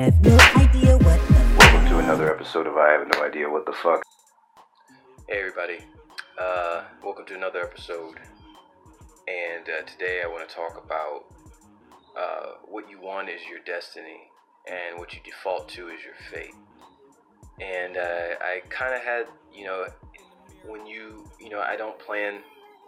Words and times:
have 0.00 0.24
no 0.24 0.38
idea 0.56 0.96
what 0.96 1.20
the 1.28 1.54
Welcome 1.58 1.86
to 1.88 1.98
another 1.98 2.34
episode 2.34 2.66
of 2.66 2.74
I 2.78 2.92
Have 2.92 3.06
No 3.06 3.22
Idea 3.22 3.50
What 3.50 3.66
the 3.66 3.72
Fuck. 3.74 4.02
Hey 5.28 5.40
everybody, 5.40 5.80
uh, 6.40 6.84
welcome 7.04 7.26
to 7.26 7.34
another 7.34 7.60
episode. 7.60 8.18
And 9.28 9.68
uh, 9.68 9.82
today 9.84 10.22
I 10.24 10.26
want 10.26 10.48
to 10.48 10.54
talk 10.54 10.82
about 10.82 11.26
uh, 12.18 12.52
what 12.64 12.88
you 12.88 12.98
want 12.98 13.28
is 13.28 13.42
your 13.46 13.58
destiny, 13.66 14.30
and 14.70 14.98
what 14.98 15.12
you 15.12 15.20
default 15.22 15.68
to 15.68 15.88
is 15.88 16.00
your 16.02 16.14
fate. 16.32 16.54
And 17.60 17.98
uh, 17.98 18.36
I 18.40 18.62
kind 18.70 18.94
of 18.94 19.02
had, 19.02 19.26
you 19.54 19.66
know, 19.66 19.84
when 20.66 20.86
you, 20.86 21.28
you 21.38 21.50
know, 21.50 21.60
I 21.60 21.76
don't 21.76 21.98
plan 21.98 22.40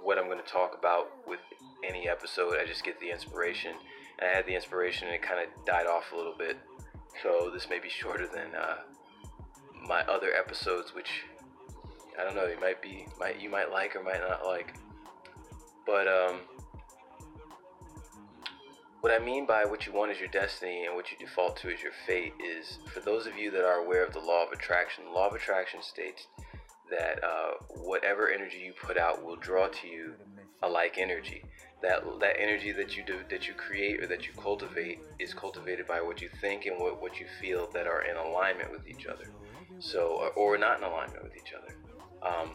what 0.02 0.16
I'm 0.16 0.28
going 0.28 0.42
to 0.42 0.50
talk 0.50 0.74
about 0.78 1.10
with 1.26 1.40
any 1.86 2.08
episode. 2.08 2.54
I 2.58 2.64
just 2.66 2.84
get 2.84 2.98
the 3.00 3.10
inspiration, 3.10 3.72
and 4.18 4.30
I 4.30 4.34
had 4.34 4.46
the 4.46 4.54
inspiration, 4.54 5.08
and 5.08 5.14
it 5.14 5.20
kind 5.20 5.40
of 5.40 5.66
died 5.66 5.86
off 5.86 6.12
a 6.14 6.16
little 6.16 6.34
bit. 6.38 6.56
So 7.22 7.50
this 7.52 7.68
may 7.68 7.78
be 7.78 7.88
shorter 7.88 8.26
than 8.26 8.54
uh, 8.54 8.76
my 9.86 10.00
other 10.02 10.32
episodes, 10.32 10.94
which 10.94 11.24
I 12.18 12.24
don't 12.24 12.34
know. 12.34 12.46
You 12.46 12.60
might 12.60 12.80
be, 12.80 13.06
might 13.18 13.40
you 13.40 13.50
might 13.50 13.70
like 13.70 13.96
or 13.96 14.02
might 14.02 14.20
not 14.20 14.44
like. 14.44 14.74
But 15.86 16.06
um, 16.08 16.40
what 19.00 19.12
I 19.12 19.24
mean 19.24 19.46
by 19.46 19.64
what 19.64 19.84
you 19.86 19.92
want 19.92 20.12
is 20.12 20.20
your 20.20 20.28
destiny 20.28 20.86
and 20.86 20.94
what 20.94 21.10
you 21.10 21.18
default 21.18 21.56
to 21.58 21.68
is 21.68 21.82
your 21.82 21.92
fate 22.06 22.34
is 22.38 22.78
for 22.86 23.00
those 23.00 23.26
of 23.26 23.36
you 23.36 23.50
that 23.50 23.64
are 23.64 23.84
aware 23.84 24.04
of 24.04 24.12
the 24.12 24.20
law 24.20 24.46
of 24.46 24.52
attraction. 24.52 25.04
The 25.04 25.10
law 25.10 25.28
of 25.28 25.34
attraction 25.34 25.82
states 25.82 26.28
that 26.90 27.22
uh, 27.24 27.52
whatever 27.68 28.30
energy 28.30 28.58
you 28.58 28.72
put 28.80 28.96
out 28.96 29.24
will 29.24 29.36
draw 29.36 29.66
to 29.68 29.88
you 29.88 30.14
a 30.62 30.68
like 30.68 30.98
energy. 30.98 31.42
That 31.82 32.04
that 32.20 32.36
energy 32.38 32.72
that 32.72 32.96
you 32.96 33.04
do 33.04 33.18
that 33.28 33.48
you 33.48 33.54
create 33.54 34.00
or 34.02 34.06
that 34.06 34.26
you 34.26 34.32
cultivate 34.40 35.00
is 35.18 35.34
cultivated 35.34 35.86
by 35.86 36.00
what 36.00 36.22
you 36.22 36.28
think 36.40 36.66
and 36.66 36.78
what, 36.78 37.02
what 37.02 37.18
you 37.18 37.26
feel 37.40 37.68
that 37.74 37.86
are 37.86 38.02
in 38.02 38.16
alignment 38.16 38.70
with 38.70 38.86
each 38.88 39.06
other. 39.06 39.24
So 39.80 40.30
or, 40.36 40.56
not 40.58 40.78
in 40.78 40.84
alignment 40.84 41.24
with 41.24 41.36
each 41.36 41.52
other. 41.52 41.74
Um, 42.22 42.50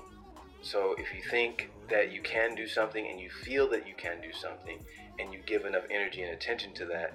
so 0.61 0.95
if 0.97 1.13
you 1.13 1.21
think 1.29 1.69
that 1.89 2.11
you 2.11 2.21
can 2.21 2.55
do 2.55 2.67
something 2.67 3.05
and 3.05 3.19
you 3.19 3.29
feel 3.29 3.69
that 3.69 3.85
you 3.85 3.93
can 3.97 4.21
do 4.21 4.31
something 4.31 4.79
and 5.19 5.33
you 5.33 5.39
give 5.45 5.65
enough 5.65 5.83
energy 5.89 6.21
and 6.21 6.31
attention 6.33 6.73
to 6.75 6.85
that, 6.85 7.13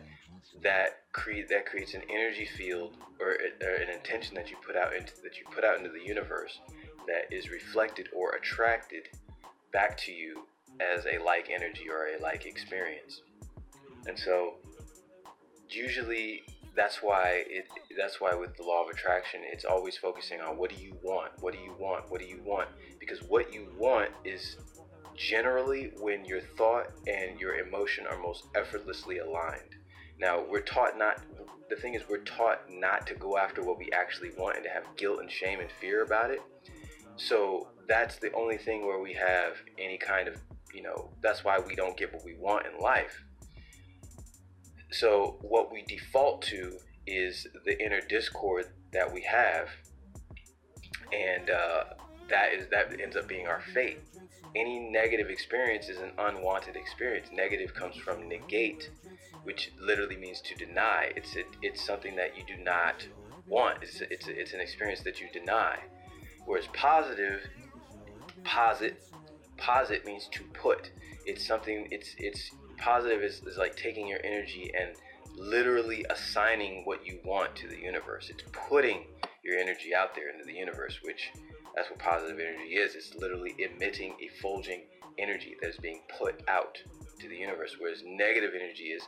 that 0.63 1.03
create 1.13 1.49
that 1.49 1.67
creates 1.67 1.95
an 1.95 2.03
energy 2.11 2.47
field 2.57 2.97
or, 3.21 3.37
or 3.63 3.75
an 3.75 3.89
intention 3.89 4.35
that 4.35 4.51
you 4.51 4.57
put 4.65 4.77
out 4.77 4.95
into 4.95 5.13
that 5.23 5.39
you 5.39 5.45
put 5.51 5.65
out 5.65 5.79
into 5.79 5.91
the 5.91 6.03
universe 6.05 6.61
that 7.07 7.33
is 7.35 7.51
reflected 7.51 8.09
or 8.15 8.33
attracted 8.33 9.09
back 9.73 9.97
to 9.97 10.13
you 10.13 10.47
as 10.95 11.07
a 11.07 11.23
like 11.23 11.49
energy 11.51 11.89
or 11.91 12.09
a 12.17 12.23
like 12.23 12.47
experience. 12.47 13.23
And 14.07 14.19
so 14.19 14.55
usually 15.69 16.43
that's 16.75 17.03
why 17.03 17.45
it 17.49 17.67
that's 17.97 18.21
why 18.21 18.35
with 18.35 18.57
the 18.57 18.63
law 18.63 18.83
of 18.83 18.89
attraction 18.89 19.41
it's 19.45 19.65
always 19.65 19.97
focusing 19.97 20.41
on 20.41 20.57
what 20.57 20.75
do 20.75 20.83
you 20.83 20.97
want 21.03 21.31
what 21.41 21.53
do 21.53 21.61
you 21.61 21.75
want 21.79 22.11
what 22.11 22.21
do 22.21 22.27
you 22.27 22.41
want? 22.45 22.69
Because 22.99 23.23
what 23.23 23.53
you 23.53 23.69
want 23.79 24.11
is 24.25 24.57
generally 25.17 25.93
when 26.01 26.25
your 26.25 26.41
thought 26.57 26.87
and 27.07 27.39
your 27.39 27.59
emotion 27.59 28.07
are 28.07 28.19
most 28.19 28.45
effortlessly 28.55 29.19
aligned. 29.19 29.77
Now 30.19 30.45
we're 30.49 30.63
taught 30.63 30.99
not 30.99 31.21
the 31.69 31.77
thing 31.77 31.95
is 31.95 32.03
we're 32.09 32.19
taught 32.19 32.61
not 32.71 33.07
to 33.07 33.15
go 33.15 33.39
after 33.39 33.63
what 33.63 33.79
we 33.79 33.89
actually 33.93 34.31
want 34.37 34.57
and 34.57 34.65
to 34.65 34.71
have 34.71 34.85
guilt 34.97 35.21
and 35.21 35.31
shame 35.31 35.61
and 35.61 35.71
fear 35.81 36.03
about 36.03 36.31
it. 36.31 36.43
So 37.17 37.69
that's 37.89 38.17
the 38.17 38.33
only 38.33 38.57
thing 38.57 38.87
where 38.87 39.01
we 39.01 39.13
have 39.15 39.55
any 39.79 39.99
kind 39.99 40.29
of 40.29 40.37
you 40.73 40.83
know 40.83 41.11
that's 41.23 41.45
why 41.45 41.59
we 41.59 41.75
don't 41.75 41.97
get 41.97 42.13
what 42.13 42.25
we 42.25 42.35
want 42.35 42.67
in 42.67 42.79
life 42.79 43.23
so 44.93 45.39
what 45.41 45.73
we 45.73 45.83
default 45.83 46.43
to 46.43 46.79
is 47.07 47.47
the 47.65 47.83
inner 47.83 48.01
discord 48.01 48.67
that 48.93 49.13
we 49.13 49.23
have, 49.23 49.69
and 51.13 51.49
uh, 51.49 51.85
that 52.29 52.53
is 52.53 52.67
that 52.71 53.01
ends 53.01 53.17
up 53.17 53.27
being 53.27 53.47
our 53.47 53.63
fate. 53.73 54.01
Any 54.55 54.79
negative 54.79 55.31
experience 55.31 55.89
is 55.89 55.99
an 55.99 56.13
unwanted 56.19 56.77
experience. 56.77 57.29
Negative 57.33 57.73
comes 57.73 57.97
from 57.97 58.29
negate, 58.29 58.91
which 59.45 59.73
literally 59.81 60.17
means 60.17 60.43
to 60.43 60.55
deny. 60.55 61.11
It's 61.17 61.37
a, 61.37 61.43
it's 61.63 61.85
something 61.85 62.15
that 62.17 62.37
you 62.37 62.45
do 62.47 62.63
not 62.63 63.07
want. 63.49 63.83
It's 63.83 64.03
it's 64.03 64.29
it's 64.29 64.53
an 64.53 64.61
experience 64.61 65.01
that 65.01 65.21
you 65.21 65.29
deny. 65.33 65.79
Whereas 66.45 66.67
positive, 66.75 67.41
posit, 68.45 69.03
posit 69.63 70.05
means 70.05 70.29
to 70.33 70.43
put. 70.53 70.91
It's 71.25 71.47
something. 71.47 71.89
It's 71.91 72.15
it's 72.19 72.51
positive 72.79 73.23
is, 73.23 73.43
is 73.47 73.57
like 73.57 73.77
taking 73.77 74.09
your 74.09 74.19
energy 74.25 74.73
and 74.79 74.97
literally 75.37 76.05
assigning 76.11 76.83
what 76.85 77.07
you 77.07 77.21
want 77.25 77.55
to 77.57 77.69
the 77.69 77.79
universe. 77.79 78.29
It's 78.29 78.43
putting 78.69 79.07
your 79.45 79.59
energy 79.59 79.95
out 79.95 80.15
there 80.15 80.31
into 80.31 80.45
the 80.45 80.53
universe, 80.53 80.99
which 81.03 81.31
that's 81.75 81.89
what 81.91 81.99
positive 81.99 82.39
energy 82.39 82.75
is. 82.75 82.95
It's 82.95 83.15
literally 83.15 83.55
emitting, 83.59 84.15
effulging 84.19 84.83
energy 85.19 85.57
that 85.61 85.69
is 85.69 85.77
being 85.79 86.01
put 86.19 86.43
out 86.49 86.79
to 87.21 87.29
the 87.29 87.37
universe. 87.37 87.77
Whereas 87.79 88.03
negative 88.05 88.51
energy 88.55 88.89
is 88.97 89.03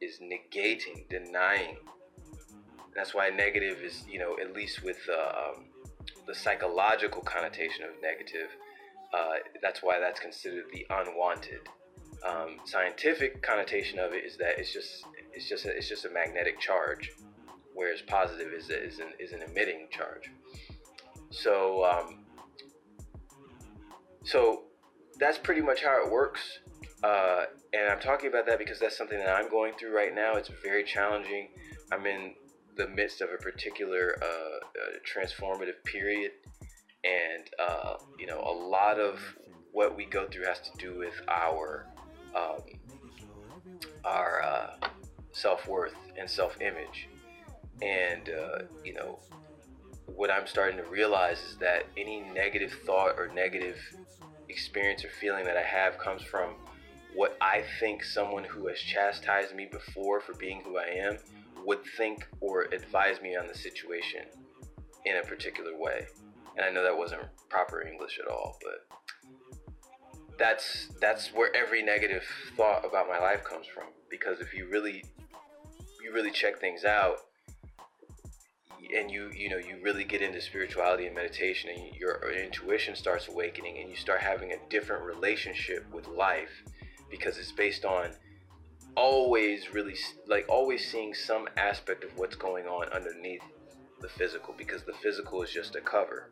is 0.00 0.20
negating, 0.20 1.08
denying. 1.08 1.76
That's 2.94 3.14
why 3.14 3.30
negative 3.30 3.78
is, 3.82 4.04
you 4.08 4.18
know, 4.18 4.36
at 4.40 4.52
least 4.52 4.84
with 4.84 4.98
uh, 5.08 5.50
um, 5.50 5.64
the 6.26 6.34
psychological 6.34 7.22
connotation 7.22 7.84
of 7.84 7.90
negative, 8.02 8.50
uh, 9.14 9.34
that's 9.62 9.82
why 9.82 10.00
that's 10.00 10.20
considered 10.20 10.64
the 10.72 10.86
unwanted 10.90 11.68
um, 12.26 12.56
scientific 12.64 13.42
connotation 13.42 13.98
of 13.98 14.12
it 14.12 14.24
is 14.24 14.36
that 14.38 14.58
it's 14.58 14.72
just 14.72 15.04
it's 15.32 15.48
just 15.48 15.66
a, 15.66 15.76
it's 15.76 15.88
just 15.88 16.04
a 16.04 16.10
magnetic 16.10 16.58
charge, 16.58 17.12
whereas 17.74 18.00
positive 18.02 18.52
is 18.52 18.70
a, 18.70 18.82
is 18.82 18.98
an 18.98 19.08
is 19.18 19.32
an 19.32 19.42
emitting 19.42 19.88
charge. 19.90 20.30
So 21.30 21.84
um, 21.84 22.24
so 24.24 24.62
that's 25.18 25.38
pretty 25.38 25.60
much 25.60 25.82
how 25.82 26.04
it 26.04 26.10
works. 26.10 26.60
Uh, 27.02 27.44
and 27.74 27.90
I'm 27.90 28.00
talking 28.00 28.28
about 28.28 28.46
that 28.46 28.58
because 28.58 28.80
that's 28.80 28.96
something 28.96 29.18
that 29.18 29.28
I'm 29.28 29.50
going 29.50 29.74
through 29.78 29.94
right 29.94 30.14
now. 30.14 30.36
It's 30.36 30.50
very 30.62 30.84
challenging. 30.84 31.50
I'm 31.92 32.06
in 32.06 32.34
the 32.76 32.88
midst 32.88 33.20
of 33.20 33.28
a 33.28 33.36
particular 33.36 34.16
uh, 34.22 34.26
uh, 34.26 34.98
transformative 35.06 35.84
period, 35.84 36.32
and 37.04 37.50
uh, 37.58 37.96
you 38.18 38.26
know, 38.26 38.40
a 38.40 38.54
lot 38.68 38.98
of 38.98 39.20
what 39.72 39.96
we 39.96 40.04
go 40.04 40.26
through 40.26 40.44
has 40.46 40.60
to 40.60 40.70
do 40.78 40.96
with 40.98 41.14
our 41.28 41.86
um, 42.34 42.60
our 44.04 44.42
uh, 44.42 44.88
self 45.32 45.68
worth 45.68 45.94
and 46.18 46.28
self 46.28 46.60
image. 46.60 47.08
And, 47.82 48.28
uh, 48.30 48.58
you 48.84 48.94
know, 48.94 49.18
what 50.06 50.30
I'm 50.30 50.46
starting 50.46 50.76
to 50.76 50.84
realize 50.84 51.38
is 51.38 51.56
that 51.56 51.86
any 51.96 52.20
negative 52.20 52.72
thought 52.86 53.18
or 53.18 53.28
negative 53.34 53.76
experience 54.48 55.04
or 55.04 55.08
feeling 55.08 55.44
that 55.44 55.56
I 55.56 55.62
have 55.62 55.98
comes 55.98 56.22
from 56.22 56.50
what 57.14 57.36
I 57.40 57.64
think 57.80 58.04
someone 58.04 58.44
who 58.44 58.68
has 58.68 58.78
chastised 58.78 59.54
me 59.54 59.66
before 59.70 60.20
for 60.20 60.34
being 60.34 60.62
who 60.64 60.78
I 60.78 60.86
am 60.86 61.18
would 61.64 61.80
think 61.96 62.26
or 62.40 62.62
advise 62.72 63.20
me 63.20 63.36
on 63.36 63.46
the 63.48 63.54
situation 63.54 64.22
in 65.04 65.16
a 65.16 65.22
particular 65.22 65.76
way. 65.76 66.06
And 66.56 66.64
I 66.64 66.70
know 66.70 66.82
that 66.82 66.96
wasn't 66.96 67.22
proper 67.48 67.82
English 67.82 68.18
at 68.22 68.30
all, 68.30 68.58
but 68.62 68.98
that's 70.38 70.88
that's 71.00 71.28
where 71.28 71.54
every 71.54 71.82
negative 71.82 72.24
thought 72.56 72.84
about 72.84 73.08
my 73.08 73.18
life 73.18 73.44
comes 73.44 73.66
from. 73.66 73.84
Because 74.10 74.40
if 74.40 74.54
you 74.54 74.68
really 74.68 75.04
you 76.02 76.12
really 76.12 76.30
check 76.30 76.60
things 76.60 76.84
out 76.84 77.16
and 78.96 79.10
you 79.10 79.30
you 79.34 79.48
know 79.48 79.56
you 79.56 79.78
really 79.82 80.04
get 80.04 80.22
into 80.22 80.40
spirituality 80.40 81.06
and 81.06 81.14
meditation 81.14 81.70
and 81.74 81.94
your 81.94 82.30
intuition 82.32 82.94
starts 82.94 83.28
awakening 83.28 83.78
and 83.78 83.90
you 83.90 83.96
start 83.96 84.20
having 84.20 84.52
a 84.52 84.56
different 84.68 85.02
relationship 85.02 85.84
with 85.92 86.06
life 86.08 86.62
because 87.10 87.38
it's 87.38 87.52
based 87.52 87.84
on 87.84 88.10
always 88.96 89.72
really 89.72 89.96
like 90.26 90.46
always 90.48 90.90
seeing 90.90 91.14
some 91.14 91.48
aspect 91.56 92.04
of 92.04 92.16
what's 92.16 92.36
going 92.36 92.66
on 92.66 92.88
underneath 92.90 93.42
the 94.00 94.08
physical 94.08 94.54
because 94.56 94.82
the 94.82 94.92
physical 94.94 95.42
is 95.42 95.50
just 95.50 95.74
a 95.74 95.80
cover 95.80 96.30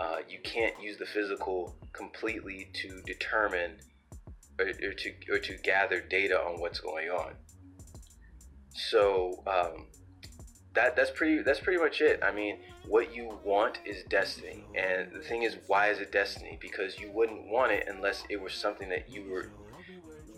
uh, 0.00 0.18
you 0.28 0.38
can't 0.42 0.74
use 0.82 0.96
the 0.98 1.06
physical 1.06 1.76
completely 1.92 2.70
to 2.74 3.00
determine 3.02 3.72
or, 4.58 4.66
or, 4.66 4.92
to 4.92 5.12
or 5.30 5.38
to 5.38 5.56
gather 5.58 6.00
data 6.00 6.38
on 6.38 6.60
what's 6.60 6.80
going 6.80 7.08
on. 7.10 7.34
So 8.74 9.42
um, 9.46 9.86
that 10.74 10.96
that's 10.96 11.10
pretty 11.10 11.42
that's 11.42 11.60
pretty 11.60 11.80
much 11.80 12.00
it. 12.00 12.20
I 12.22 12.32
mean, 12.32 12.58
what 12.86 13.14
you 13.14 13.38
want 13.44 13.78
is 13.84 14.04
destiny, 14.08 14.64
and 14.74 15.12
the 15.12 15.20
thing 15.20 15.42
is, 15.42 15.58
why 15.66 15.90
is 15.90 15.98
it 15.98 16.12
destiny? 16.12 16.58
Because 16.60 16.98
you 16.98 17.10
wouldn't 17.12 17.46
want 17.48 17.72
it 17.72 17.86
unless 17.88 18.24
it 18.30 18.40
was 18.40 18.54
something 18.54 18.88
that 18.88 19.10
you 19.10 19.28
were 19.30 19.50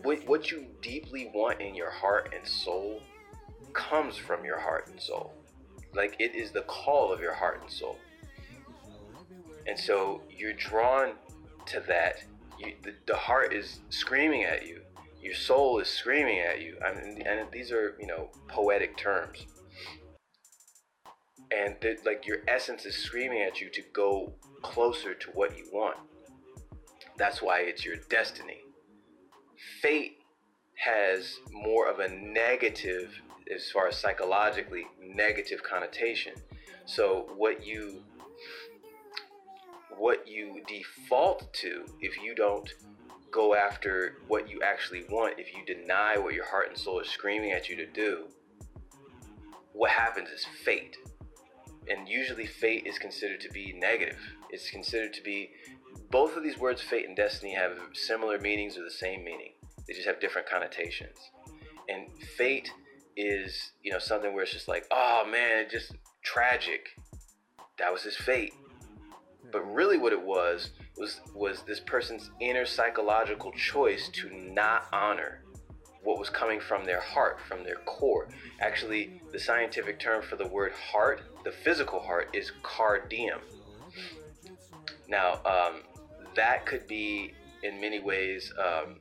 what, 0.03 0.27
what 0.27 0.51
you 0.51 0.67
deeply 0.81 1.31
want 1.33 1.61
in 1.61 1.75
your 1.75 1.91
heart 1.91 2.35
and 2.37 2.47
soul 2.47 3.01
comes 3.73 4.17
from 4.17 4.45
your 4.45 4.59
heart 4.59 4.89
and 4.89 5.01
soul. 5.01 5.35
Like 5.95 6.17
it 6.19 6.35
is 6.35 6.51
the 6.51 6.63
call 6.63 7.13
of 7.13 7.21
your 7.21 7.35
heart 7.35 7.61
and 7.63 7.71
soul. 7.71 7.99
And 9.67 9.79
so 9.79 10.23
you're 10.31 10.55
drawn 10.55 11.13
to 11.67 11.81
that. 11.89 12.25
You, 12.59 12.75
the, 12.83 12.95
the 13.07 13.17
heart 13.17 13.53
is 13.53 13.81
screaming 13.91 14.45
at 14.45 14.67
you. 14.67 14.81
Your 15.23 15.35
soul 15.35 15.79
is 15.79 15.89
screaming 15.89 16.41
at 16.41 16.61
you. 16.61 16.77
I 16.85 16.95
mean, 16.95 17.23
and 17.27 17.49
these 17.53 17.71
are, 17.73 17.97
you 18.01 18.07
know, 18.07 18.31
poetic 18.49 18.97
terms. 18.97 19.47
and 21.53 21.77
like 22.05 22.27
your 22.27 22.39
essence 22.49 22.87
is 22.87 22.97
screaming 22.97 23.43
at 23.43 23.61
you 23.61 23.69
to 23.71 23.83
go 23.93 24.33
closer 24.63 25.15
to 25.15 25.31
what 25.31 25.57
you 25.57 25.69
want. 25.73 25.97
That's 27.19 27.43
why 27.43 27.61
it's 27.61 27.85
your 27.85 27.97
destiny. 28.09 28.61
Fate 29.81 30.19
has 30.77 31.39
more 31.51 31.89
of 31.89 32.01
a 32.01 32.09
negative, 32.09 33.13
as 33.55 33.71
far 33.71 33.89
as 33.89 33.97
psychologically, 33.97 34.87
negative 35.01 35.63
connotation. 35.63 36.33
So 36.87 37.31
what 37.37 37.65
you 37.65 38.03
what 39.99 40.27
you 40.27 40.63
default 40.67 41.53
to 41.55 41.85
if 42.01 42.21
you 42.23 42.35
don't 42.35 42.69
go 43.31 43.55
after 43.55 44.19
what 44.29 44.49
you 44.49 44.61
actually 44.63 45.05
want, 45.11 45.39
if 45.39 45.49
you 45.55 45.65
deny 45.65 46.17
what 46.19 46.35
your 46.35 46.45
heart 46.45 46.69
and 46.69 46.79
soul 46.79 47.01
is 47.01 47.09
screaming 47.09 47.53
at 47.53 47.69
you 47.69 47.77
to 47.77 47.87
do, 47.87 48.27
what 49.73 49.91
happens 49.91 50.29
is 50.29 50.45
fate. 50.65 50.97
And 51.89 52.09
usually 52.09 52.47
fate 52.47 52.87
is 52.87 52.99
considered 52.99 53.41
to 53.41 53.51
be 53.51 53.75
negative. 53.77 54.19
It's 54.51 54.71
considered 54.71 55.13
to 55.15 55.23
be 55.23 55.51
both 56.11 56.37
of 56.37 56.43
these 56.43 56.59
words, 56.59 56.83
fate 56.83 57.09
and 57.09 57.17
destiny, 57.17 57.55
have 57.55 57.79
similar 57.95 58.39
meanings 58.39 58.77
or 58.77 58.85
the 58.85 58.91
same 58.91 59.25
meaning. 59.25 59.53
They 59.87 59.95
just 59.95 60.07
have 60.07 60.21
different 60.21 60.49
connotations. 60.49 61.17
And 61.89 62.09
fate 62.37 62.71
is, 63.17 63.73
you 63.83 63.91
know, 63.91 63.99
something 63.99 64.33
where 64.33 64.45
it's 64.45 64.53
just 64.53 64.69
like, 64.69 64.87
oh 64.91 65.27
man, 65.31 65.67
just 65.71 65.93
tragic. 66.23 66.91
That 67.79 67.93
was 67.93 68.03
his 68.03 68.17
fate. 68.17 68.53
But 69.53 69.73
really 69.73 69.99
what 69.99 70.13
it 70.13 70.23
was 70.23 70.71
was 70.97 71.21
was 71.35 71.63
this 71.63 71.81
person's 71.81 72.31
inner 72.41 72.65
psychological 72.65 73.53
choice 73.53 74.09
to 74.15 74.31
not 74.31 74.87
honor 74.93 75.43
what 76.03 76.19
was 76.19 76.31
coming 76.31 76.59
from 76.59 76.85
their 76.85 77.01
heart, 77.01 77.39
from 77.47 77.63
their 77.63 77.77
core. 77.87 78.29
Actually, 78.61 79.21
the 79.31 79.39
scientific 79.39 80.01
term 80.01 80.23
for 80.23 80.37
the 80.37 80.47
word 80.47 80.73
heart, 80.73 81.23
the 81.45 81.53
physical 81.53 82.01
heart, 82.01 82.29
is 82.33 82.53
cardium. 82.63 83.39
Now, 85.09 85.41
um, 85.45 85.83
that 86.35 86.67
could 86.67 86.87
be 86.87 87.35
in 87.63 87.81
many 87.81 88.01
ways. 88.01 88.53
Um, 88.59 88.97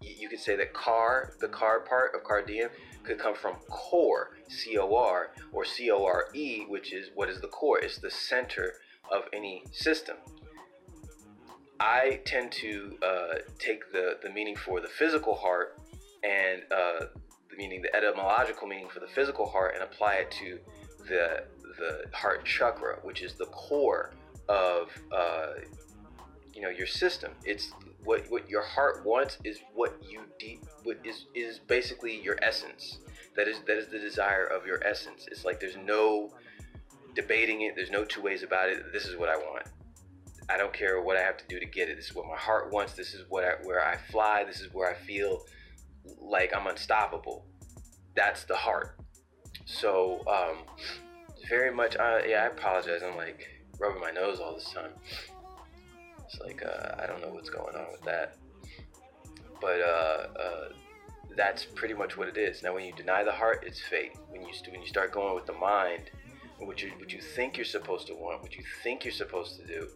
you 0.00 0.28
could 0.28 0.40
say 0.40 0.56
that 0.56 0.74
car, 0.74 1.32
the 1.40 1.48
car 1.48 1.80
part 1.80 2.14
of 2.14 2.24
cardium, 2.24 2.68
could 3.04 3.18
come 3.18 3.34
from 3.34 3.54
core, 3.70 4.36
C 4.48 4.78
O 4.78 4.94
R, 4.94 5.30
or 5.52 5.64
C 5.64 5.90
O 5.90 6.04
R 6.04 6.26
E, 6.34 6.64
which 6.68 6.92
is 6.92 7.10
what 7.14 7.28
is 7.28 7.40
the 7.40 7.48
core? 7.48 7.78
It's 7.78 7.98
the 7.98 8.10
center 8.10 8.74
of 9.10 9.24
any 9.32 9.64
system. 9.72 10.16
I 11.80 12.20
tend 12.24 12.52
to 12.52 12.96
uh, 13.02 13.34
take 13.58 13.92
the, 13.92 14.18
the 14.22 14.30
meaning 14.30 14.56
for 14.56 14.80
the 14.80 14.88
physical 14.88 15.34
heart 15.34 15.78
and 16.22 16.62
uh, 16.70 17.06
the 17.50 17.56
meaning, 17.56 17.82
the 17.82 17.94
etymological 17.94 18.66
meaning 18.66 18.88
for 18.88 19.00
the 19.00 19.06
physical 19.06 19.46
heart, 19.46 19.74
and 19.74 19.82
apply 19.82 20.14
it 20.14 20.30
to 20.32 20.58
the 21.08 21.44
the 21.78 22.04
heart 22.16 22.44
chakra, 22.44 22.98
which 23.02 23.22
is 23.22 23.34
the 23.34 23.46
core 23.46 24.12
of 24.48 24.90
uh, 25.12 25.54
you 26.54 26.62
know 26.62 26.70
your 26.70 26.86
system. 26.86 27.32
It's 27.44 27.72
what 28.04 28.24
what 28.30 28.48
your 28.48 28.62
heart 28.62 29.04
wants 29.04 29.38
is 29.44 29.58
what 29.74 29.96
you 30.08 30.20
deep 30.38 30.60
what 30.84 30.98
is 31.04 31.26
is 31.34 31.58
basically 31.58 32.20
your 32.20 32.38
essence. 32.42 32.98
That 33.36 33.48
is 33.48 33.58
that 33.66 33.76
is 33.76 33.88
the 33.88 33.98
desire 33.98 34.46
of 34.46 34.66
your 34.66 34.84
essence. 34.86 35.26
It's 35.30 35.44
like 35.44 35.60
there's 35.60 35.76
no 35.76 36.30
debating 37.14 37.62
it. 37.62 37.74
There's 37.76 37.90
no 37.90 38.04
two 38.04 38.22
ways 38.22 38.42
about 38.42 38.68
it. 38.68 38.92
This 38.92 39.06
is 39.06 39.16
what 39.16 39.28
I 39.28 39.36
want. 39.36 39.66
I 40.48 40.58
don't 40.58 40.72
care 40.72 41.00
what 41.00 41.16
I 41.16 41.20
have 41.20 41.36
to 41.38 41.44
do 41.48 41.58
to 41.58 41.66
get 41.66 41.88
it. 41.88 41.96
This 41.96 42.06
is 42.06 42.14
what 42.14 42.26
my 42.26 42.36
heart 42.36 42.72
wants. 42.72 42.92
This 42.92 43.14
is 43.14 43.24
what 43.28 43.44
I, 43.44 43.52
where 43.62 43.84
I 43.84 43.96
fly. 44.10 44.44
This 44.44 44.60
is 44.60 44.72
where 44.74 44.90
I 44.90 44.94
feel 44.94 45.44
like 46.20 46.54
I'm 46.54 46.66
unstoppable. 46.66 47.46
That's 48.14 48.44
the 48.44 48.56
heart. 48.56 48.98
So 49.64 50.20
um, 50.26 50.58
very 51.48 51.74
much. 51.74 51.96
Uh, 51.96 52.20
yeah, 52.26 52.42
I 52.42 52.46
apologize. 52.46 53.02
I'm 53.02 53.16
like 53.16 53.48
rubbing 53.78 54.00
my 54.00 54.10
nose 54.10 54.38
all 54.38 54.54
this 54.54 54.70
time. 54.70 54.90
It's 56.26 56.38
like 56.40 56.62
uh, 56.64 57.02
I 57.02 57.06
don't 57.06 57.20
know 57.22 57.32
what's 57.32 57.50
going 57.50 57.74
on 57.74 57.86
with 57.90 58.02
that. 58.02 58.36
But 59.60 59.80
uh, 59.80 60.26
uh, 60.38 60.68
that's 61.36 61.64
pretty 61.64 61.94
much 61.94 62.16
what 62.16 62.28
it 62.28 62.36
is. 62.36 62.62
Now, 62.62 62.74
when 62.74 62.84
you 62.84 62.92
deny 62.92 63.24
the 63.24 63.32
heart, 63.32 63.64
it's 63.66 63.80
fate. 63.80 64.12
When 64.28 64.42
you 64.42 64.48
when 64.70 64.82
you 64.82 64.88
start 64.88 65.12
going 65.12 65.34
with 65.34 65.46
the 65.46 65.54
mind, 65.54 66.10
what 66.66 66.82
you 66.82 66.92
what 66.98 67.12
you 67.12 67.20
think 67.20 67.56
you're 67.56 67.64
supposed 67.64 68.06
to 68.08 68.14
want, 68.14 68.42
what 68.42 68.56
you 68.56 68.64
think 68.82 69.04
you're 69.04 69.12
supposed 69.12 69.58
to 69.60 69.66
do, 69.66 69.88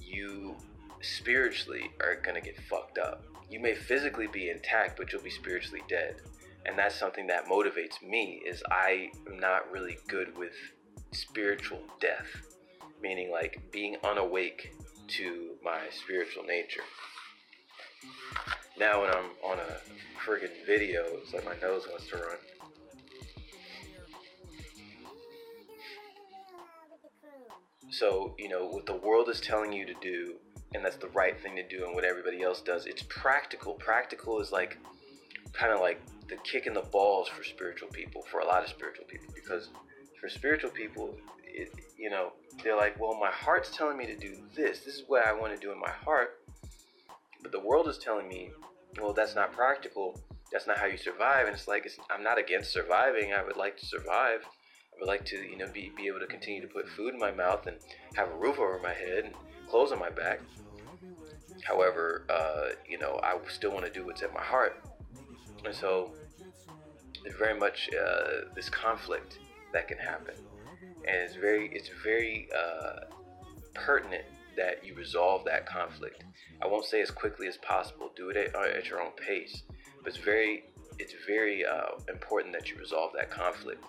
you 0.00 0.56
spiritually 1.00 1.90
are 2.00 2.16
gonna 2.16 2.40
get 2.40 2.58
fucked 2.62 2.98
up. 2.98 3.24
You 3.50 3.60
may 3.60 3.74
physically 3.74 4.26
be 4.26 4.50
intact, 4.50 4.96
but 4.96 5.12
you'll 5.12 5.22
be 5.22 5.30
spiritually 5.30 5.82
dead. 5.88 6.16
And 6.66 6.78
that's 6.78 6.94
something 6.94 7.26
that 7.26 7.46
motivates 7.46 8.02
me 8.02 8.42
is 8.46 8.62
I 8.70 9.10
am 9.26 9.38
not 9.38 9.70
really 9.70 9.98
good 10.08 10.36
with 10.36 10.54
spiritual 11.12 11.80
death, 12.00 12.26
meaning 13.02 13.30
like 13.30 13.60
being 13.70 13.96
unawake 14.02 14.74
to 15.08 15.56
my 15.62 15.80
spiritual 15.90 16.42
nature. 16.44 16.82
Now 18.78 19.02
when 19.02 19.10
I'm 19.10 19.30
on 19.44 19.58
a 19.58 19.80
friggin' 20.26 20.66
video, 20.66 21.04
it's 21.22 21.34
like 21.34 21.44
my 21.44 21.54
nose 21.60 21.86
wants 21.88 22.08
to 22.08 22.16
run. 22.16 22.38
So, 27.90 28.34
you 28.38 28.48
know, 28.48 28.66
what 28.66 28.86
the 28.86 28.96
world 28.96 29.28
is 29.28 29.40
telling 29.40 29.72
you 29.72 29.86
to 29.86 29.94
do, 30.00 30.34
and 30.74 30.84
that's 30.84 30.96
the 30.96 31.08
right 31.08 31.40
thing 31.40 31.54
to 31.56 31.66
do, 31.66 31.84
and 31.84 31.94
what 31.94 32.04
everybody 32.04 32.42
else 32.42 32.60
does, 32.60 32.86
it's 32.86 33.04
practical. 33.08 33.74
Practical 33.74 34.40
is 34.40 34.50
like 34.50 34.78
kind 35.52 35.72
of 35.72 35.80
like 35.80 36.00
the 36.28 36.36
kick 36.36 36.66
in 36.66 36.74
the 36.74 36.82
balls 36.82 37.28
for 37.28 37.44
spiritual 37.44 37.88
people, 37.88 38.22
for 38.22 38.40
a 38.40 38.46
lot 38.46 38.62
of 38.62 38.68
spiritual 38.68 39.04
people, 39.06 39.32
because 39.34 39.68
for 40.20 40.28
spiritual 40.28 40.70
people, 40.70 41.14
it, 41.44 41.72
you 41.96 42.10
know, 42.10 42.32
they're 42.62 42.76
like, 42.76 42.98
well, 43.00 43.14
my 43.14 43.30
heart's 43.30 43.70
telling 43.76 43.96
me 43.96 44.06
to 44.06 44.16
do 44.16 44.36
this. 44.56 44.80
This 44.80 44.94
is 44.96 45.04
what 45.06 45.26
I 45.26 45.32
want 45.32 45.54
to 45.54 45.60
do 45.60 45.70
in 45.72 45.78
my 45.78 45.90
heart. 45.90 46.40
But 47.42 47.52
the 47.52 47.60
world 47.60 47.88
is 47.88 47.98
telling 47.98 48.28
me, 48.28 48.50
well, 49.00 49.12
that's 49.12 49.34
not 49.34 49.52
practical. 49.52 50.18
That's 50.50 50.66
not 50.66 50.78
how 50.78 50.86
you 50.86 50.96
survive. 50.96 51.46
And 51.46 51.54
it's 51.54 51.68
like, 51.68 51.84
it's, 51.84 51.98
I'm 52.10 52.22
not 52.22 52.38
against 52.38 52.72
surviving. 52.72 53.32
I 53.32 53.44
would 53.44 53.56
like 53.56 53.76
to 53.78 53.86
survive. 53.86 54.40
I 54.94 55.00
would 55.00 55.08
like 55.08 55.24
to, 55.26 55.36
you 55.36 55.56
know, 55.56 55.66
be, 55.68 55.92
be 55.96 56.06
able 56.06 56.20
to 56.20 56.26
continue 56.26 56.60
to 56.60 56.68
put 56.68 56.88
food 56.88 57.14
in 57.14 57.20
my 57.20 57.32
mouth 57.32 57.66
and 57.66 57.76
have 58.14 58.30
a 58.30 58.36
roof 58.36 58.58
over 58.58 58.78
my 58.82 58.92
head 58.92 59.24
and 59.24 59.34
clothes 59.68 59.92
on 59.92 59.98
my 59.98 60.10
back. 60.10 60.40
However, 61.64 62.24
uh, 62.30 62.68
you 62.88 62.98
know, 62.98 63.18
I 63.22 63.36
still 63.48 63.72
want 63.72 63.84
to 63.86 63.90
do 63.90 64.06
what's 64.06 64.22
at 64.22 64.32
my 64.32 64.42
heart. 64.42 64.82
And 65.64 65.74
so 65.74 66.12
there's 67.22 67.36
very 67.36 67.58
much 67.58 67.88
uh, 67.92 68.52
this 68.54 68.68
conflict 68.68 69.38
that 69.72 69.88
can 69.88 69.98
happen. 69.98 70.34
And 71.08 71.16
it's 71.16 71.34
very, 71.34 71.68
it's 71.72 71.90
very 72.02 72.48
uh, 72.56 73.00
pertinent 73.74 74.24
that 74.56 74.86
you 74.86 74.94
resolve 74.94 75.44
that 75.44 75.66
conflict. 75.66 76.24
I 76.62 76.66
won't 76.66 76.84
say 76.84 77.00
as 77.00 77.10
quickly 77.10 77.48
as 77.48 77.56
possible. 77.56 78.10
Do 78.14 78.30
it 78.30 78.36
at, 78.36 78.54
at 78.54 78.88
your 78.88 79.00
own 79.00 79.12
pace, 79.12 79.62
but 80.02 80.14
it's 80.14 80.22
very, 80.22 80.64
it's 80.98 81.14
very 81.26 81.64
uh, 81.64 81.98
important 82.08 82.54
that 82.54 82.70
you 82.70 82.78
resolve 82.78 83.12
that 83.16 83.30
conflict. 83.30 83.82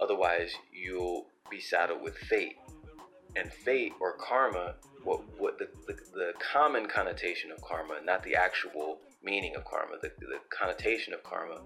Otherwise, 0.00 0.52
you'll 0.72 1.26
be 1.50 1.60
saddled 1.60 2.02
with 2.02 2.16
fate. 2.16 2.56
And 3.34 3.52
fate 3.52 3.92
or 4.00 4.16
karma, 4.18 4.74
what, 5.04 5.20
what 5.38 5.58
the, 5.58 5.68
the, 5.86 5.94
the 6.12 6.32
common 6.52 6.86
connotation 6.86 7.50
of 7.50 7.60
karma, 7.62 7.98
not 8.04 8.22
the 8.22 8.34
actual 8.34 8.98
meaning 9.22 9.56
of 9.56 9.64
karma, 9.64 9.96
the, 10.02 10.10
the 10.18 10.38
connotation 10.50 11.14
of 11.14 11.22
karma, 11.22 11.60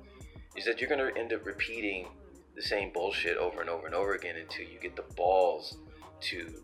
is 0.56 0.64
that 0.64 0.80
you're 0.80 0.88
going 0.88 1.12
to 1.12 1.18
end 1.18 1.32
up 1.32 1.44
repeating 1.44 2.06
the 2.54 2.62
same 2.62 2.92
bullshit 2.92 3.36
over 3.36 3.60
and 3.60 3.68
over 3.68 3.86
and 3.86 3.94
over 3.94 4.14
again 4.14 4.36
until 4.36 4.64
you 4.64 4.78
get 4.80 4.96
the 4.96 5.04
balls 5.14 5.76
to 6.20 6.62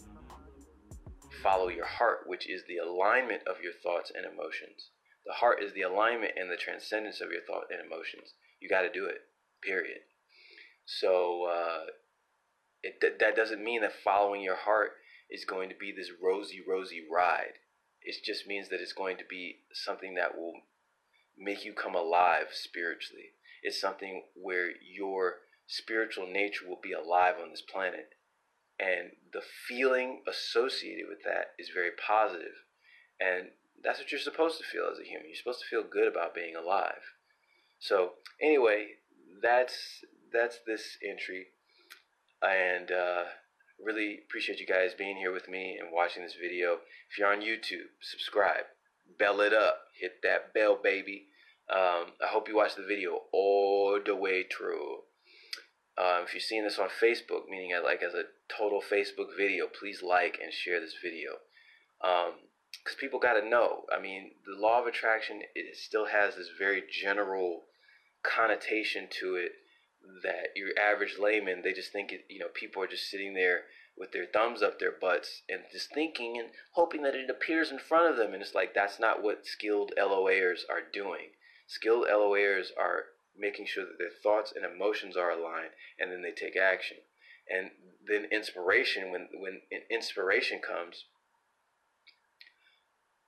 follow 1.42 1.68
your 1.68 1.86
heart, 1.86 2.20
which 2.26 2.48
is 2.48 2.62
the 2.68 2.78
alignment 2.78 3.42
of 3.46 3.56
your 3.62 3.72
thoughts 3.82 4.12
and 4.14 4.24
emotions. 4.24 4.90
The 5.26 5.32
heart 5.32 5.62
is 5.62 5.72
the 5.74 5.82
alignment 5.82 6.32
and 6.36 6.50
the 6.50 6.56
transcendence 6.56 7.20
of 7.20 7.30
your 7.30 7.42
thought 7.46 7.70
and 7.70 7.80
emotions. 7.84 8.34
You 8.60 8.68
got 8.68 8.82
to 8.82 8.92
do 8.92 9.06
it, 9.06 9.18
period. 9.62 10.00
So 10.84 11.46
uh, 11.50 11.84
it 12.82 13.00
th- 13.00 13.14
that 13.20 13.36
doesn't 13.36 13.62
mean 13.62 13.82
that 13.82 13.92
following 14.04 14.42
your 14.42 14.56
heart 14.56 14.92
is 15.30 15.44
going 15.44 15.68
to 15.70 15.74
be 15.74 15.92
this 15.92 16.10
rosy, 16.22 16.60
rosy 16.66 17.02
ride. 17.10 17.58
It 18.02 18.16
just 18.24 18.46
means 18.46 18.68
that 18.68 18.80
it's 18.80 18.92
going 18.92 19.16
to 19.18 19.24
be 19.28 19.60
something 19.72 20.14
that 20.14 20.36
will 20.36 20.54
make 21.38 21.64
you 21.64 21.72
come 21.72 21.94
alive 21.94 22.48
spiritually. 22.52 23.30
It's 23.62 23.80
something 23.80 24.24
where 24.34 24.70
your 24.82 25.36
spiritual 25.66 26.26
nature 26.26 26.66
will 26.68 26.80
be 26.82 26.92
alive 26.92 27.36
on 27.42 27.50
this 27.50 27.62
planet. 27.62 28.10
And 28.78 29.12
the 29.32 29.42
feeling 29.68 30.22
associated 30.28 31.06
with 31.08 31.22
that 31.24 31.52
is 31.58 31.70
very 31.72 31.90
positive. 32.06 32.66
And 33.20 33.50
that's 33.84 34.00
what 34.00 34.10
you're 34.10 34.20
supposed 34.20 34.58
to 34.58 34.64
feel 34.64 34.88
as 34.90 34.98
a 34.98 35.04
human. 35.08 35.28
You're 35.28 35.36
supposed 35.36 35.60
to 35.60 35.68
feel 35.68 35.84
good 35.88 36.08
about 36.08 36.34
being 36.34 36.56
alive. 36.56 37.02
So 37.78 38.14
anyway, 38.40 38.88
that's 39.40 40.04
that's 40.32 40.58
this 40.66 40.96
entry, 41.06 41.46
and 42.42 42.90
uh, 42.90 43.24
really 43.82 44.20
appreciate 44.26 44.60
you 44.60 44.66
guys 44.66 44.94
being 44.94 45.16
here 45.16 45.32
with 45.32 45.48
me 45.48 45.78
and 45.80 45.92
watching 45.92 46.22
this 46.22 46.36
video. 46.40 46.78
If 47.10 47.18
you're 47.18 47.32
on 47.32 47.40
YouTube, 47.40 47.88
subscribe, 48.00 48.64
bell 49.18 49.40
it 49.40 49.52
up, 49.52 49.78
hit 50.00 50.22
that 50.22 50.54
bell, 50.54 50.78
baby. 50.82 51.26
Um, 51.70 52.12
I 52.22 52.28
hope 52.28 52.48
you 52.48 52.56
watch 52.56 52.74
the 52.74 52.86
video 52.86 53.22
all 53.32 53.98
the 54.04 54.16
way 54.16 54.44
through. 54.44 54.98
Um, 55.98 56.24
if 56.24 56.32
you're 56.32 56.40
seeing 56.40 56.64
this 56.64 56.78
on 56.78 56.88
Facebook, 56.88 57.48
meaning 57.48 57.72
like 57.84 58.02
as 58.02 58.14
a 58.14 58.24
total 58.48 58.80
Facebook 58.80 59.36
video, 59.36 59.66
please 59.66 60.02
like 60.02 60.38
and 60.42 60.52
share 60.52 60.80
this 60.80 60.94
video. 61.02 61.32
Because 62.00 62.94
um, 62.94 62.98
people 62.98 63.20
got 63.20 63.34
to 63.34 63.48
know. 63.48 63.82
I 63.94 64.00
mean, 64.00 64.32
the 64.46 64.60
law 64.60 64.80
of 64.80 64.86
attraction 64.86 65.42
it 65.54 65.76
still 65.76 66.06
has 66.06 66.36
this 66.36 66.48
very 66.58 66.82
general 66.90 67.64
connotation 68.22 69.08
to 69.20 69.34
it 69.36 69.52
that 70.22 70.48
your 70.56 70.70
average 70.78 71.16
layman 71.20 71.62
they 71.62 71.72
just 71.72 71.92
think 71.92 72.12
it, 72.12 72.24
you 72.28 72.38
know 72.38 72.48
people 72.52 72.82
are 72.82 72.86
just 72.86 73.10
sitting 73.10 73.34
there 73.34 73.62
with 73.96 74.12
their 74.12 74.26
thumbs 74.26 74.62
up 74.62 74.78
their 74.78 74.92
butts 74.92 75.42
and 75.48 75.60
just 75.70 75.92
thinking 75.92 76.38
and 76.38 76.48
hoping 76.72 77.02
that 77.02 77.14
it 77.14 77.28
appears 77.28 77.70
in 77.70 77.78
front 77.78 78.10
of 78.10 78.16
them 78.16 78.32
and 78.32 78.42
it's 78.42 78.54
like 78.54 78.74
that's 78.74 78.98
not 78.98 79.22
what 79.22 79.46
skilled 79.46 79.92
LOAers 79.98 80.60
are 80.70 80.82
doing. 80.92 81.30
Skilled 81.66 82.06
LOAers 82.08 82.68
are 82.78 83.04
making 83.36 83.66
sure 83.66 83.84
that 83.84 83.98
their 83.98 84.10
thoughts 84.22 84.52
and 84.54 84.64
emotions 84.64 85.16
are 85.16 85.30
aligned 85.30 85.70
and 85.98 86.10
then 86.10 86.22
they 86.22 86.32
take 86.32 86.56
action. 86.56 86.98
And 87.48 87.70
then 88.06 88.26
inspiration 88.32 89.10
when 89.10 89.28
when 89.34 89.60
inspiration 89.90 90.60
comes 90.60 91.04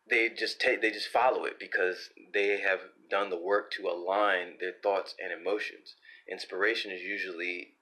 they 0.08 0.28
just 0.28 0.60
take 0.60 0.80
they 0.80 0.90
just 0.90 1.08
follow 1.08 1.44
it 1.44 1.58
because 1.58 2.10
they 2.32 2.60
have 2.60 2.80
done 3.10 3.30
the 3.30 3.38
work 3.38 3.70
to 3.72 3.86
align 3.86 4.54
their 4.60 4.72
thoughts 4.82 5.14
and 5.22 5.32
emotions. 5.32 5.94
Inspiration 6.30 6.90
is 6.90 7.02
usually 7.02 7.74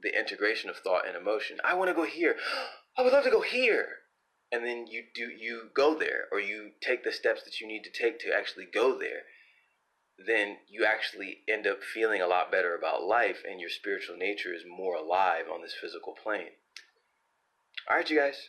the 0.00 0.16
integration 0.16 0.70
of 0.70 0.76
thought 0.76 1.06
and 1.06 1.16
emotion. 1.16 1.58
I 1.64 1.74
want 1.74 1.88
to 1.90 1.94
go 1.94 2.04
here. 2.04 2.36
I 2.96 3.02
would 3.02 3.12
love 3.12 3.24
to 3.24 3.30
go 3.30 3.42
here. 3.42 3.88
And 4.50 4.64
then 4.64 4.86
you 4.86 5.04
do 5.14 5.28
you 5.28 5.68
go 5.74 5.98
there 5.98 6.24
or 6.32 6.40
you 6.40 6.70
take 6.80 7.04
the 7.04 7.12
steps 7.12 7.42
that 7.44 7.60
you 7.60 7.66
need 7.66 7.82
to 7.84 7.90
take 7.90 8.18
to 8.20 8.34
actually 8.34 8.66
go 8.72 8.98
there. 8.98 9.22
Then 10.18 10.56
you 10.68 10.84
actually 10.84 11.38
end 11.48 11.66
up 11.66 11.82
feeling 11.82 12.22
a 12.22 12.26
lot 12.26 12.50
better 12.50 12.74
about 12.74 13.04
life 13.04 13.42
and 13.48 13.60
your 13.60 13.70
spiritual 13.70 14.16
nature 14.16 14.54
is 14.54 14.62
more 14.66 14.96
alive 14.96 15.44
on 15.52 15.60
this 15.62 15.74
physical 15.78 16.14
plane. 16.14 16.56
All 17.88 17.96
right, 17.96 18.08
you 18.08 18.18
guys. 18.18 18.48